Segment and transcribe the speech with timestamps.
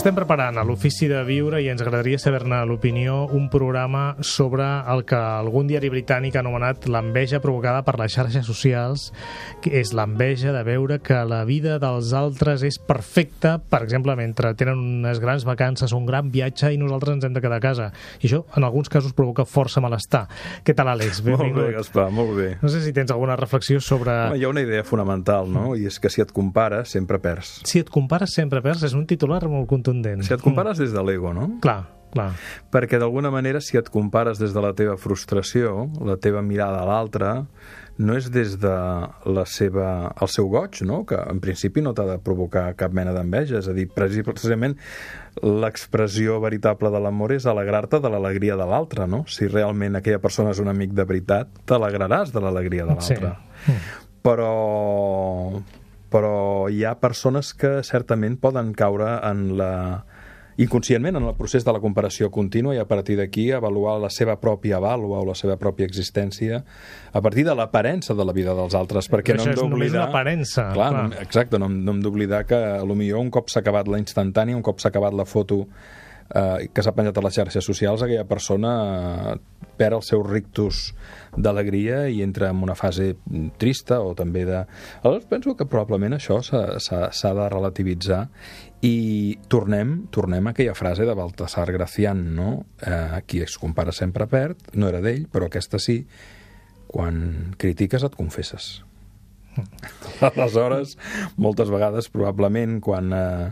[0.00, 5.02] Estem preparant a l'Ofici de Viure i ens agradaria saber-ne l'opinió un programa sobre el
[5.04, 9.10] que algun diari britànic ha anomenat l'enveja provocada per les xarxes socials,
[9.60, 14.54] que és l'enveja de veure que la vida dels altres és perfecta, per exemple, mentre
[14.56, 17.90] tenen unes grans vacances un gran viatge i nosaltres ens hem de quedar a casa.
[18.22, 20.22] I això, en alguns casos, provoca força malestar.
[20.64, 21.20] Què tal, Àlex?
[21.28, 22.48] Molt bé, Gaspar, molt bé.
[22.64, 24.16] No sé si tens alguna reflexió sobre...
[24.32, 25.76] Hi ha una idea fonamental, no?
[25.76, 27.58] I és que si et compares, sempre perds.
[27.68, 28.88] Si et compares, sempre perds.
[28.88, 29.89] És un titular molt contundent.
[30.26, 31.48] Si et compares des de l'ego, no?
[31.64, 31.82] Clar,
[32.14, 32.30] clar.
[32.72, 36.88] Perquè d'alguna manera, si et compares des de la teva frustració, la teva mirada a
[36.88, 37.34] l'altre,
[38.00, 38.72] no és des de
[39.28, 39.86] la seva,
[40.22, 41.02] el seu goig, no?
[41.08, 44.76] que en principi no t'ha de provocar cap mena d'enveja, és a dir, precisament
[45.44, 49.22] l'expressió veritable de l'amor és alegrar-te de l'alegria de l'altre, no?
[49.30, 53.34] Si realment aquella persona és un amic de veritat, t'alegraràs de l'alegria de l'altre.
[53.66, 53.76] Sí.
[54.24, 54.50] Però
[56.10, 59.72] però hi ha persones que certament poden caure en la
[60.60, 64.34] inconscientment en el procés de la comparació contínua i a partir d'aquí avaluar la seva
[64.42, 66.58] pròpia vàlua o la seva pròpia existència
[67.14, 70.66] a partir de l'aparença de la vida dels altres perquè Però no hem d'oblidar l'aparença,
[70.74, 71.06] clar, clar.
[71.08, 74.02] no- exacte, no, no hem d'oblidar que a lo millor un cop s'ha acabat la
[74.02, 75.62] instantània un cop s'ha acabat la foto
[76.34, 78.72] eh, que s'ha penjat a les xarxes socials aquella persona
[79.34, 79.36] eh,
[79.80, 80.90] perd el seu rictus
[81.36, 83.14] d'alegria i entra en una fase
[83.58, 84.64] trista o també de...
[85.02, 88.26] Aleshores penso que probablement això s'ha de relativitzar
[88.86, 92.64] i tornem, tornem a aquella frase de Baltasar Gracián, no?
[92.80, 96.02] Eh, qui es compara sempre perd, no era d'ell, però aquesta sí,
[96.88, 98.80] quan critiques et confesses.
[100.30, 100.96] Aleshores,
[101.36, 103.50] moltes vegades, probablement, quan eh,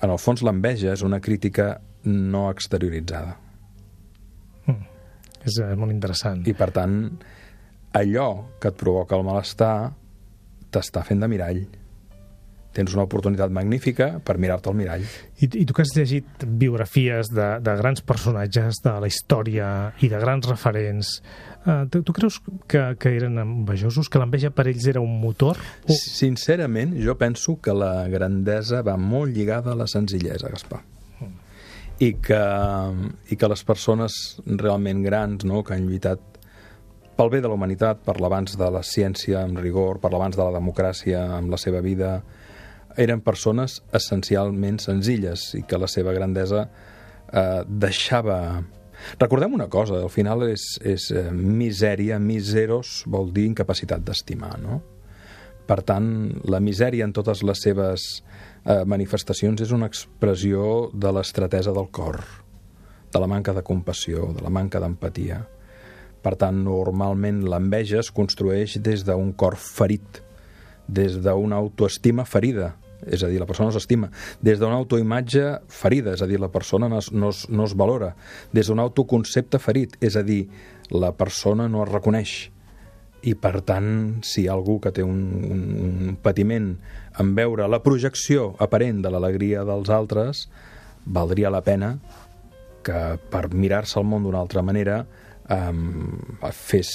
[0.00, 3.36] en el fons l'enveja és una crítica no exterioritzada.
[5.46, 6.42] És eh, molt interessant.
[6.48, 7.00] I, per tant,
[7.96, 8.28] allò
[8.60, 9.74] que et provoca el malestar
[10.74, 11.66] t'està fent de mirall.
[12.76, 15.04] Tens una oportunitat magnífica per mirar-te al mirall.
[15.40, 19.68] I, I tu que has llegit biografies de, de grans personatges de la història
[20.04, 21.14] i de grans referents,
[21.62, 22.36] eh, tu, tu creus
[22.68, 25.62] que, que eren envejosos, que l'enveja per ells era un motor?
[25.86, 25.96] O...
[25.96, 30.82] Sincerament, jo penso que la grandesa va molt lligada a la senzillesa, Gaspar.
[31.96, 32.40] I que,
[33.32, 36.36] i que les persones realment grans no, que han lluitat
[37.16, 40.44] pel bé de la humanitat, per l'avanç de la ciència amb rigor, per l'avanç de
[40.44, 42.18] la democràcia amb la seva vida,
[43.00, 48.40] eren persones essencialment senzilles i que la seva grandesa eh, deixava...
[49.20, 54.80] Recordem una cosa, al final és, és eh, misèria, miseros vol dir incapacitat d'estimar, no?
[55.66, 56.08] Per tant,
[56.46, 62.20] la misèria en totes les seves eh, manifestacions és una expressió de l'estratesa del cor,
[63.12, 65.42] de la manca de compassió, de la manca d'empatia.
[66.22, 70.22] Per tant, normalment l'enveja es construeix des d'un cor ferit,
[70.86, 74.08] des d'una autoestima ferida, és a dir, la persona no s'estima,
[74.42, 77.74] des d'una autoimatge ferida, és a dir, la persona no es, no es, no es
[77.74, 78.14] valora,
[78.54, 80.46] des d'un autoconcepte ferit, és a dir,
[80.94, 82.36] la persona no es reconeix,
[83.22, 83.88] i per tant,
[84.26, 86.74] si hi ha algú que té un, un, un patiment
[87.20, 90.46] en veure la projecció aparent de l'alegria dels altres,
[91.06, 91.96] valdria la pena
[92.86, 95.00] que per mirar-se el món d'una altra manera
[95.50, 96.14] um,
[96.54, 96.92] fes...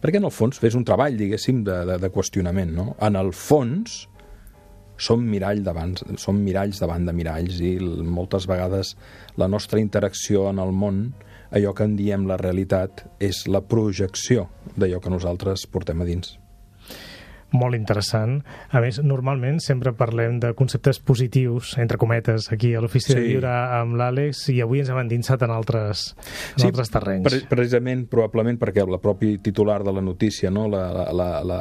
[0.00, 2.92] Perquè en el fons fes un treball, diguéssim, de, de, de qüestionament, no?
[3.04, 4.04] En el fons
[4.96, 8.94] som, mirall davant, som miralls davant de miralls i moltes vegades
[9.40, 11.08] la nostra interacció en el món,
[11.54, 16.34] allò que en diem la realitat, és la projecció d'allò que nosaltres portem a dins.
[17.54, 18.40] Molt interessant.
[18.74, 23.14] A més, normalment sempre parlem de conceptes positius, entre cometes, aquí a l'Ofici sí.
[23.14, 23.28] de Sí.
[23.36, 26.02] Viure amb l'Àlex, i avui ens hem endinsat en altres,
[26.56, 27.24] en sí, altres terrenys.
[27.28, 30.66] Pre precisament, probablement, perquè el propi titular de la notícia, no?
[30.68, 31.60] la, la, la, la,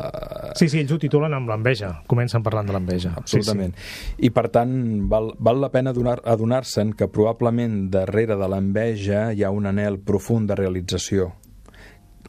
[0.57, 1.93] Sí, sí, ells ho titulen amb l'enveja.
[2.09, 3.13] Comencen parlant de l'enveja.
[3.21, 3.75] Absolutament.
[3.77, 4.25] Sí, sí.
[4.27, 4.73] I per tant,
[5.09, 9.99] val, val la pena adonar- adonar-se'n que probablement darrere de l'enveja hi ha un anel
[10.01, 11.33] profund de realització.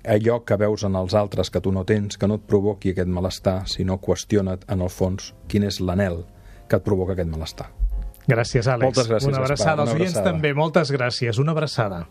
[0.04, 3.08] Allò que veus en els altres que tu no tens, que no et provoqui aquest
[3.08, 6.24] malestar, sinó qüestiona't en el fons quin és l'anel
[6.68, 7.70] que et provoca aquest malestar.
[8.28, 8.84] Gràcies, Àlex.
[8.84, 9.82] Moltes gràcies, Una abraçada.
[9.82, 10.30] Una Els oients abraçada.
[10.32, 11.38] també, moltes gràcies.
[11.38, 12.06] Una abraçada.